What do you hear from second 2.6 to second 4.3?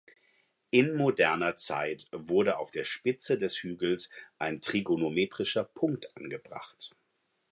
der Spitze des Hügels